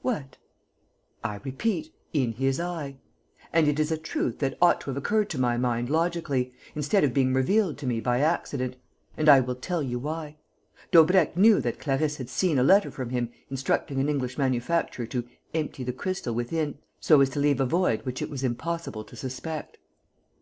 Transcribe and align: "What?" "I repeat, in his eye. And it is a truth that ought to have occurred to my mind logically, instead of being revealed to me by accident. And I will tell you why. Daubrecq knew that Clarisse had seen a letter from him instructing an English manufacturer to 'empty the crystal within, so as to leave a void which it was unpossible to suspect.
"What?" 0.00 0.38
"I 1.22 1.38
repeat, 1.44 1.92
in 2.14 2.32
his 2.32 2.58
eye. 2.58 2.96
And 3.52 3.68
it 3.68 3.78
is 3.78 3.92
a 3.92 3.98
truth 3.98 4.38
that 4.38 4.56
ought 4.62 4.80
to 4.80 4.86
have 4.88 4.96
occurred 4.96 5.28
to 5.28 5.38
my 5.38 5.58
mind 5.58 5.90
logically, 5.90 6.54
instead 6.74 7.04
of 7.04 7.12
being 7.12 7.34
revealed 7.34 7.76
to 7.76 7.86
me 7.86 8.00
by 8.00 8.20
accident. 8.20 8.76
And 9.18 9.28
I 9.28 9.40
will 9.40 9.54
tell 9.54 9.82
you 9.82 9.98
why. 9.98 10.36
Daubrecq 10.92 11.36
knew 11.36 11.60
that 11.60 11.78
Clarisse 11.78 12.16
had 12.16 12.30
seen 12.30 12.58
a 12.58 12.62
letter 12.64 12.90
from 12.90 13.10
him 13.10 13.28
instructing 13.50 14.00
an 14.00 14.08
English 14.08 14.38
manufacturer 14.38 15.04
to 15.08 15.28
'empty 15.52 15.84
the 15.84 15.92
crystal 15.92 16.32
within, 16.34 16.78
so 16.98 17.20
as 17.20 17.28
to 17.28 17.38
leave 17.40 17.60
a 17.60 17.66
void 17.66 18.06
which 18.06 18.22
it 18.22 18.30
was 18.30 18.42
unpossible 18.42 19.04
to 19.06 19.14
suspect. 19.14 19.76